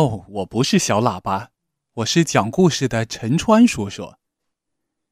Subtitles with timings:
[0.00, 1.50] 哦，我不是小喇叭，
[1.92, 4.14] 我是讲故事的陈川叔叔。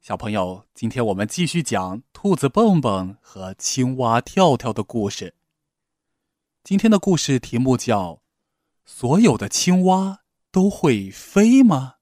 [0.00, 5.34] 小朋友，今天我们继续讲兔子蹦蹦和青蛙跳跳的故事。
[6.64, 8.12] 今天的故事题目叫
[8.86, 10.20] 《所有的青蛙
[10.50, 11.96] 都会飞吗？》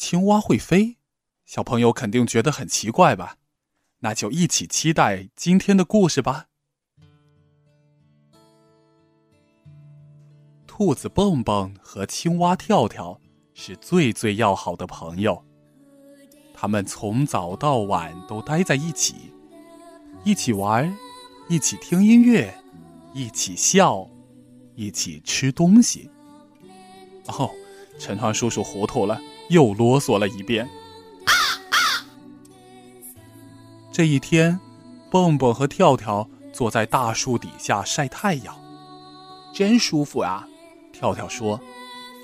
[0.00, 0.96] 青蛙会飞，
[1.44, 3.36] 小朋友肯定觉得很奇怪吧？
[3.98, 6.47] 那就一起期待今天的故事吧。
[10.78, 13.20] 兔子蹦蹦和青蛙跳跳
[13.52, 15.44] 是最最要好的朋友，
[16.54, 19.32] 他们从早到晚都待在一起，
[20.22, 20.96] 一起玩，
[21.48, 22.56] 一起听音乐，
[23.12, 24.08] 一起笑，
[24.76, 26.08] 一起吃东西。
[27.26, 27.50] 哦，
[27.98, 29.20] 陈川叔叔糊涂了，
[29.50, 30.70] 又啰嗦了一遍。
[33.90, 34.60] 这一天，
[35.10, 38.56] 蹦蹦和跳跳坐在大树底下晒太阳，
[39.52, 40.48] 真舒服啊！
[40.98, 41.60] 跳跳说：“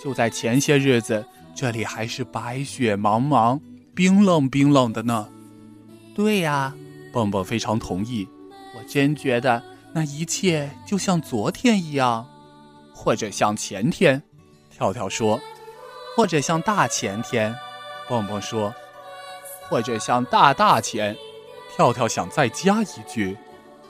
[0.03, 3.61] 就在前些日子，这里还是白雪茫茫、
[3.94, 5.28] 冰冷冰冷的呢。”
[6.12, 6.75] 对呀，
[7.12, 8.28] 蹦蹦非常同意。
[8.77, 12.27] 我真觉得那一切就像昨天一样，
[12.92, 14.20] 或者像前天。
[14.70, 15.41] 跳跳说
[16.17, 17.55] ：“或者像大前天。”
[18.08, 18.75] 蹦蹦说
[19.70, 21.17] ：“或者像大大前。”
[21.77, 23.36] 跳跳想再加一句，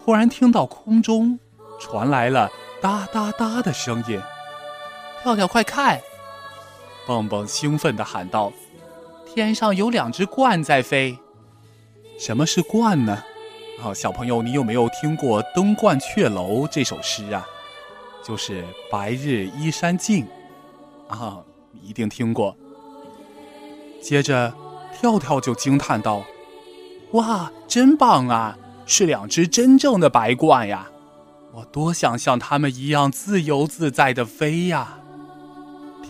[0.04, 1.38] 忽然听到空中
[1.80, 2.50] 传来了
[2.82, 4.20] 哒哒哒的声音。
[5.24, 6.02] 跳跳，快看！
[7.06, 8.52] 蹦蹦兴奋地喊道
[9.24, 11.18] ：“天上有两只鹳在飞。”
[12.20, 13.24] 什么是鹳呢？
[13.82, 17.46] 哦，小朋友，你有没有听过《登鹳雀楼》这首诗啊？
[18.22, 20.26] 就是“白日依山尽”，
[21.08, 21.38] 啊，
[21.80, 22.54] 一定听过。
[24.02, 24.52] 接着，
[24.92, 26.22] 跳跳就惊叹道。
[27.12, 28.58] 哇，真棒啊！
[28.84, 30.90] 是两只真正的白鹳呀！
[31.54, 34.98] 我多想像它们一样自由自在的飞呀！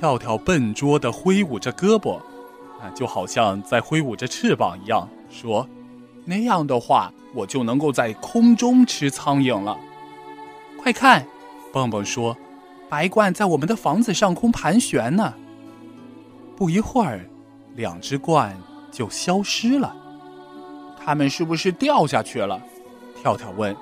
[0.04, 2.16] 跳跳笨拙的挥舞着胳膊，
[2.78, 5.66] 啊，就好像在挥舞着翅膀一样，说
[6.26, 9.74] ：“那样的话，我就能够在空中吃苍蝇了。”
[10.78, 11.26] 快看，
[11.72, 12.36] 蹦蹦说
[12.86, 15.32] ：“白鹳在我们的房子上空盘旋呢。”
[16.54, 17.24] 不一会儿，
[17.74, 18.52] 两只鹳
[18.92, 19.96] 就消失了。
[21.02, 22.60] 他们是不是掉下去了？
[23.22, 23.74] 跳跳问。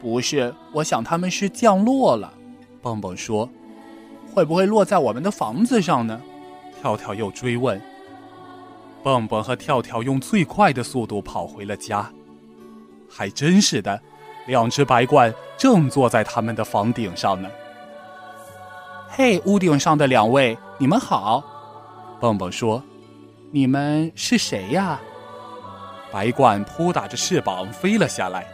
[0.00, 2.34] 不是，我想他们是降落了。
[2.82, 3.48] 蹦蹦说。
[4.36, 6.20] 会不会落在我们的房子上呢？
[6.78, 7.80] 跳跳又追问。
[9.02, 12.12] 蹦蹦和跳跳用最快的速度跑回了家。
[13.08, 13.98] 还真是的，
[14.46, 17.48] 两只白鹳正坐在他们的房顶上呢。
[19.08, 21.42] 嘿，屋顶上的两位，你们好。
[22.20, 22.82] 蹦蹦说。
[23.50, 25.00] 你们是谁呀？
[26.12, 28.46] 白鹳扑打着翅膀飞了下来。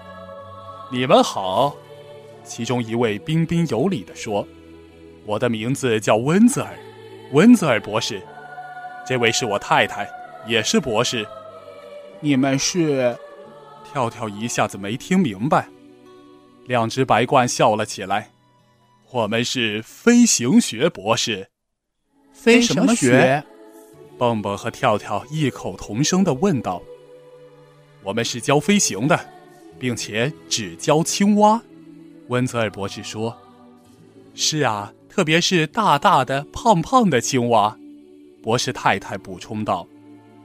[0.92, 1.74] 你们好，
[2.44, 4.46] 其中一位彬彬有礼地说
[5.24, 6.78] ：“我的名字叫温泽尔，
[7.32, 8.22] 温泽尔博士。
[9.06, 10.08] 这位是我太太，
[10.46, 11.26] 也是博士。
[12.20, 13.16] 你们是？”
[13.92, 15.68] 跳跳一下子没听明白。
[16.66, 18.30] 两只白鹳笑了起来
[19.10, 21.48] ：“我们是飞行学博士。”
[22.32, 23.44] 飞什么学？
[24.16, 26.80] 蹦蹦和跳跳异口同声地问道。
[28.02, 29.18] 我们是教飞行的，
[29.78, 31.60] 并且只教青蛙。
[32.28, 33.36] 温泽尔博士说
[34.34, 37.78] ：“是啊，特别是大大的、胖胖的青蛙。”
[38.42, 39.86] 博士太太补充道：“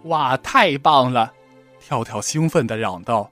[0.04, 1.34] 哇，太棒了！”
[1.80, 3.31] 跳跳兴奋地嚷道：“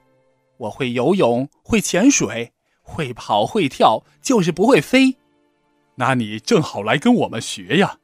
[0.56, 5.18] 我会游泳，会潜水，会跑，会跳，就是不会飞。
[5.96, 7.98] 那你正好来跟我们学呀！”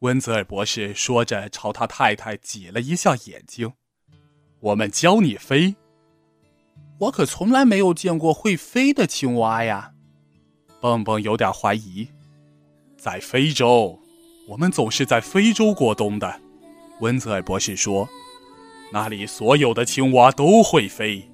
[0.00, 3.72] 温泽尔博士说着，朝他太太挤了一下眼睛。
[4.60, 5.74] 我们教你飞。
[7.00, 9.92] 我可从来没有见过会飞的青蛙呀！
[10.80, 12.08] 蹦蹦有点怀疑。
[13.00, 13.98] 在非洲，
[14.46, 16.40] 我们总是在非洲过冬的。
[17.00, 18.06] 温泽尔博士说
[18.92, 21.26] ：“那里所有的青蛙都会飞，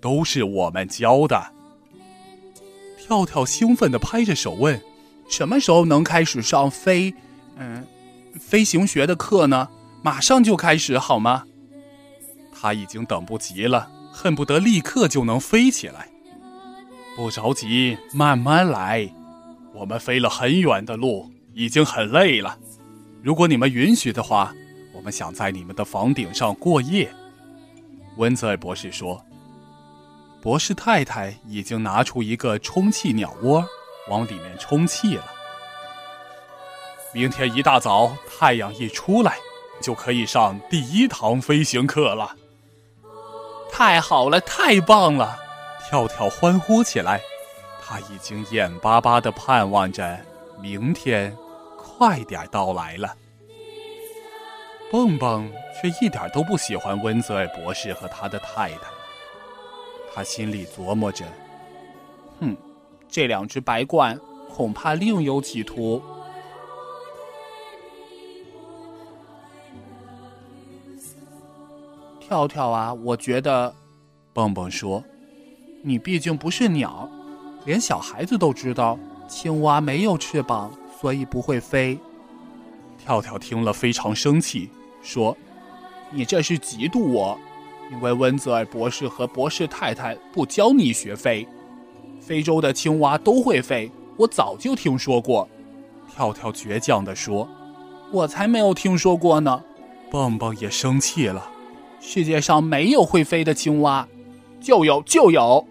[0.00, 1.52] 都是我们教的。”
[2.96, 4.80] 跳跳兴奋地拍着手问
[5.28, 7.12] ：“什么时候能开始上飞……
[7.58, 7.86] 嗯，
[8.40, 9.68] 飞行学的课呢？
[10.02, 11.44] 马上就开始好吗？”
[12.58, 16.08] 他已经等不及了，恨不得立刻就能飞起来。
[17.14, 19.12] 不着急，慢慢来。
[19.72, 22.58] 我们飞了很远的路，已经很累了。
[23.22, 24.54] 如果你们允许的话，
[24.92, 27.12] 我们想在你们的房顶上过夜。”
[28.16, 29.24] 温泽尔博士说。
[30.42, 33.62] 博士太太已经拿出一个充气鸟窝，
[34.08, 35.24] 往里面充气了。
[37.12, 39.36] 明天一大早，太阳一出来，
[39.82, 42.34] 就可以上第一堂飞行课了。
[43.70, 45.38] 太好了，太棒了！
[45.86, 47.20] 跳跳欢呼起来，
[47.90, 50.16] 他已经眼巴巴地盼望着
[50.62, 51.36] 明天
[51.76, 53.16] 快点到来了。
[54.92, 58.78] 蹦蹦却一点都不喜欢温泽尔博士和他的太太，
[60.14, 61.24] 他心里琢磨着
[62.38, 62.56] ：“哼，
[63.08, 64.16] 这两只白鹳
[64.48, 66.00] 恐怕另有企图。”
[72.20, 73.74] 跳跳啊，我觉得，
[74.32, 75.02] 蹦蹦说
[75.82, 77.10] ：“你毕竟不是鸟，
[77.64, 78.98] 连小孩子都知道，
[79.28, 80.70] 青蛙没有翅膀，
[81.00, 81.98] 所以不会飞。”
[82.98, 84.70] 跳跳听了非常生气，
[85.02, 85.36] 说
[86.10, 87.38] ：“你这是嫉妒我，
[87.90, 91.46] 因为温泽尔博士和博士太太不教你学飞。
[92.20, 95.48] 非洲的青蛙都会飞，我早就听说过。”
[96.14, 97.48] 跳跳倔强地说
[98.12, 99.62] ：“我才没有听说过呢。”
[100.10, 101.48] 蹦蹦也生气了。
[102.00, 104.06] 世界上没有会飞的青蛙，
[104.60, 105.64] 就有就有。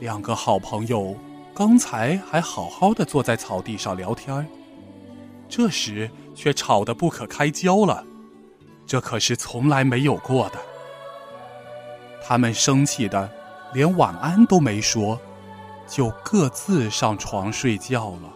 [0.00, 1.14] 两个好朋友
[1.54, 4.48] 刚才还好好的坐在草地上聊天
[5.46, 8.02] 这时却吵得不可开交了，
[8.86, 10.58] 这可是从来没有过的。
[12.22, 13.30] 他们生气的
[13.74, 15.20] 连晚安都没说，
[15.86, 18.32] 就各自上床睡觉了。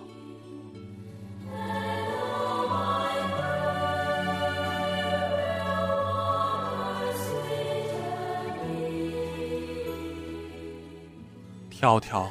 [11.84, 12.26] 跳跳，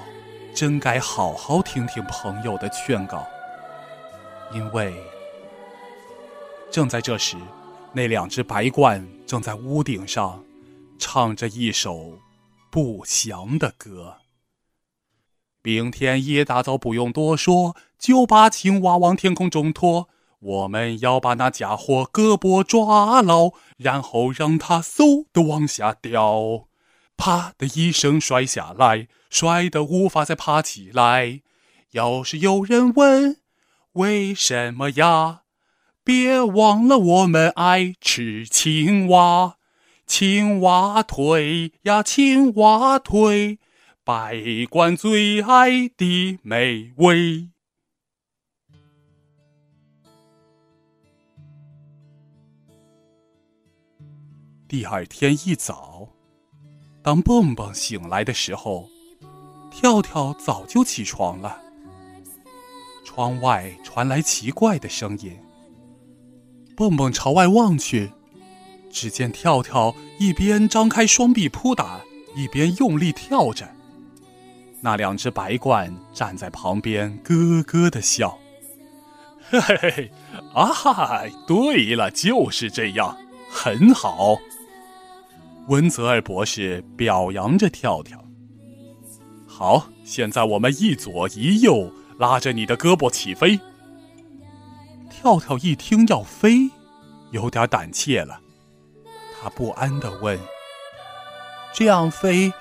[0.55, 3.23] 真该好好听听朋友的劝告。
[4.51, 4.91] 因为
[6.71, 7.37] 正在这时，
[7.91, 10.43] 那两只白鹳正在屋顶上
[10.97, 12.17] 唱着一首
[12.71, 14.15] 不祥的歌。
[15.61, 20.09] 明天一大早不用多说，就把青蛙往天空中拖。
[20.39, 26.65] 我们要把那家伙胳膊抓牢，然后让它嗖的往下掉。
[27.15, 31.41] 啪的一声摔下来，摔得无法再爬起来。
[31.93, 33.37] 要是有人问
[33.93, 35.41] 为什么呀，
[36.03, 39.57] 别忘了我们爱吃青蛙，
[40.05, 43.57] 青蛙腿呀，青蛙腿，
[44.03, 44.37] 百
[44.69, 47.49] 官最爱的美味。
[54.67, 56.09] 第二天一早。
[57.01, 58.89] 当蹦蹦醒来的时候，
[59.73, 61.59] 跳跳早就起床了。
[63.03, 65.35] 窗外传来奇怪的声音。
[66.75, 68.11] 蹦蹦朝外望去，
[68.91, 71.99] 只见跳跳一边张开双臂扑打，
[72.35, 73.67] 一边用力跳着。
[74.79, 78.37] 那两只白鹳站在旁边咯咯的笑。
[79.49, 80.11] 嘿嘿嘿，
[80.53, 81.23] 啊哈！
[81.47, 83.17] 对了，就是这样，
[83.49, 84.37] 很好。
[85.67, 88.22] 温泽尔博士表扬着跳跳。
[89.55, 93.59] 好，现在我们一左一右拉着你的胳膊起飞。
[95.11, 96.71] 跳跳一听要飞，
[97.29, 98.41] 有点胆怯了，
[99.39, 100.39] 他不安地问
[101.71, 102.51] ：“这样飞，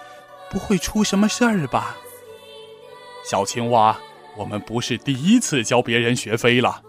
[0.50, 1.96] 不会出什么事儿吧？”
[3.24, 3.98] 小青蛙，
[4.36, 6.82] 我们不是第一次教别人学飞了。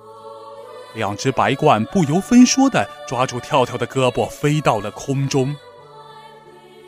[0.95, 5.55] 两只白鹳不由分说地抓住跳跳的胳膊，飞到了空中。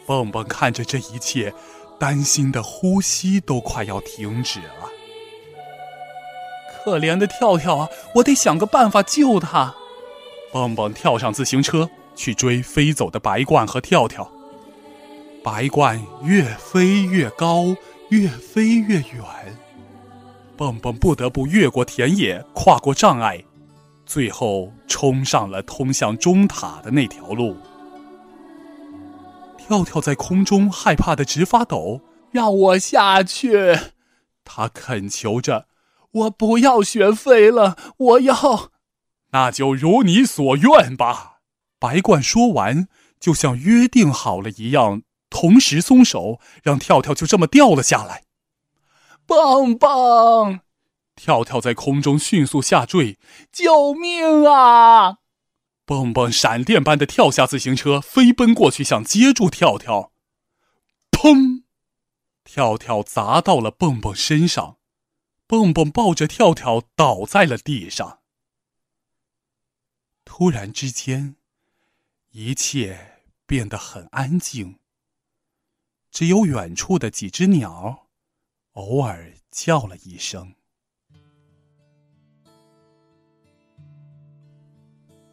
[0.05, 1.53] 蹦蹦看着这一切，
[1.99, 4.89] 担心的呼吸都快要停止了。
[6.83, 9.73] 可怜的跳跳啊，我得想个办法救他。
[10.51, 14.31] 蹦蹦跳上自行车去追飞走的白鹳和跳跳。
[15.43, 17.75] 白鹳越飞越高，
[18.09, 19.23] 越飞越远。
[20.55, 23.43] 蹦蹦不得不越过田野，跨过障碍，
[24.05, 27.57] 最后冲上了通向钟塔的那条路。
[29.67, 33.75] 跳跳在空中害怕的直发抖，让我下去！
[34.43, 35.65] 他恳求着
[36.11, 38.69] ：“我不要学飞了，我要……
[39.31, 41.39] 那就如你所愿吧。”
[41.79, 42.87] 白鹳说完，
[43.19, 48.23] 就像约定好了一样，同时松手，让跳跳就这么掉了下来。
[49.25, 50.59] 棒棒！
[51.15, 53.17] 跳跳在空中迅速下坠，
[53.51, 55.17] 救命啊！
[55.85, 60.11] 蹦蹦闪电般的跳下自行车，飞奔过去想接住跳跳。
[61.11, 61.63] 砰！
[62.43, 64.79] 跳跳砸到了蹦蹦身上，
[65.47, 68.21] 蹦蹦抱着跳跳倒在了地上。
[70.23, 71.35] 突然之间，
[72.31, 74.79] 一切变得很安静，
[76.11, 78.07] 只有远处的几只鸟
[78.71, 80.55] 偶尔叫了一声。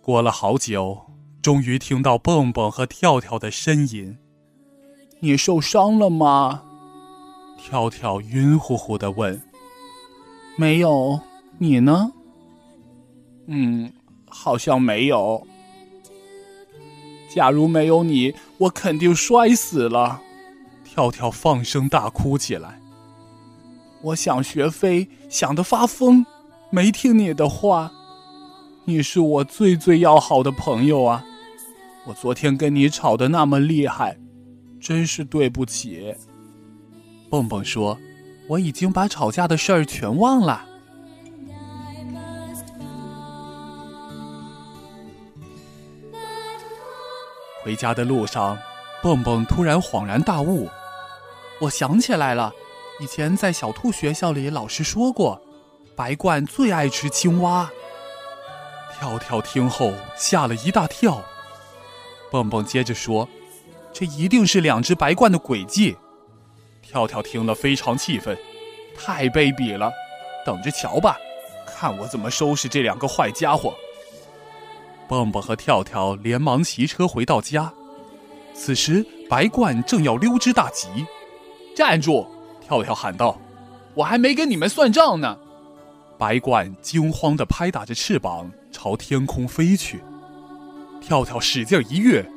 [0.03, 1.03] 过了好久，
[1.41, 4.19] 终于听到蹦蹦和跳跳的呻吟。
[5.21, 6.65] 你受伤了吗？
[7.57, 9.41] 跳跳晕乎乎的问。
[10.57, 11.21] 没有，
[11.59, 12.11] 你呢？
[13.47, 13.93] 嗯，
[14.29, 15.47] 好像没有。
[17.33, 20.21] 假如没有你，我肯定摔死了。
[20.85, 22.81] 跳跳放声大哭起来。
[24.03, 26.27] 我想学飞，想得发疯，
[26.71, 27.93] 没听你的话。
[28.85, 31.25] 你是我最最要好的朋友啊！
[32.05, 34.19] 我昨天跟你吵得那么厉害，
[34.81, 36.13] 真是对不起。
[37.31, 37.97] 蹦蹦说
[38.49, 40.67] ：“我已经把吵架的事儿全忘了。”
[47.63, 48.59] 回家的路上，
[49.01, 50.69] 蹦蹦突然恍然大悟
[51.63, 52.53] ：“我想起来了，
[52.99, 55.41] 以前在小兔学校里，老师说过，
[55.95, 57.71] 白鹳最爱吃青蛙。”
[59.03, 61.21] 跳跳听后吓了一大跳，
[62.31, 63.29] 蹦蹦接着说
[63.93, 65.97] ：“这一定是两只白鹳的诡计。”
[66.81, 68.39] 跳跳听了非常气愤
[68.97, 69.91] ：“太卑鄙了！
[70.47, 71.17] 等着瞧吧，
[71.67, 73.75] 看我怎么收拾这两个坏家伙！”
[75.09, 77.73] 蹦蹦和跳跳连忙骑车回到家，
[78.55, 81.05] 此时白鹳正要溜之大吉。
[81.75, 82.25] 站住！
[82.61, 83.37] 跳跳喊道
[83.95, 85.37] ：“我还没跟你们算账呢！”
[86.17, 88.49] 白鹳惊慌地拍打着翅膀。
[88.83, 90.03] 朝天空飞去，
[91.01, 92.29] 跳跳使劲一跃，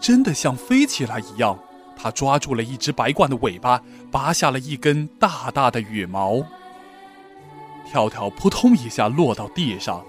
[0.00, 1.56] 真的像飞起来一样。
[1.96, 3.80] 他抓住了一只白鹳的尾巴，
[4.10, 6.42] 拔下了一根大大的羽毛。
[7.86, 10.04] 跳跳扑通一下落到地上，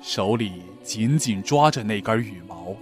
[0.00, 2.74] 手里紧紧抓着那根羽毛。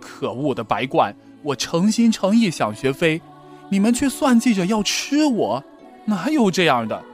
[0.00, 1.14] 可恶的白鹳！
[1.42, 3.20] 我诚心诚意想学飞，
[3.68, 5.62] 你们却算计着要吃我，
[6.06, 7.04] 哪有这样的？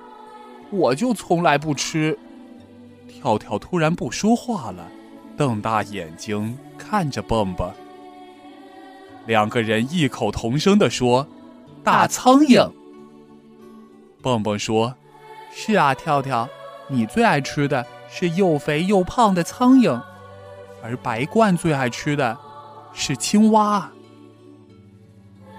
[0.71, 2.17] 我就从来不吃。
[3.23, 4.85] 跳跳突然不说话了，
[5.37, 7.71] 瞪大眼睛看着蹦蹦。
[9.27, 11.29] 两个人异口同声地说
[11.85, 12.69] ：“大苍蝇。”
[14.21, 14.97] 蹦蹦说
[15.55, 16.49] ：“是啊，跳跳，
[16.89, 20.03] 你最爱吃的是又肥又胖的苍蝇，
[20.83, 22.37] 而白鹳最爱吃的
[22.93, 23.89] 是青蛙。”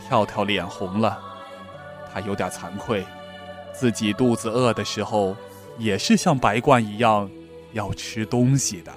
[0.06, 1.18] 跳跳脸红了，
[2.14, 3.06] 他有点惭愧，
[3.74, 5.34] 自己肚子饿的时候
[5.78, 7.30] 也是像白鹳一样。
[7.74, 8.94] 要吃东西的。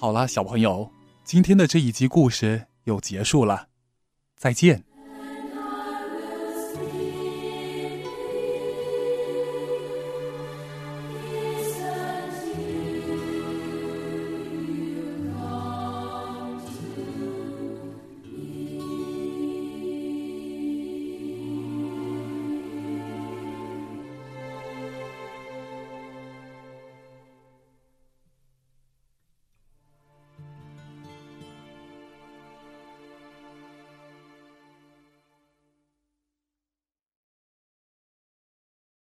[0.00, 0.92] 好了，小朋友，
[1.24, 3.68] 今天的这一集故事又结束了，
[4.36, 4.87] 再见。